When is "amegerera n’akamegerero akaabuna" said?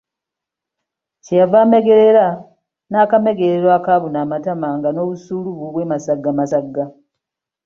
1.65-4.17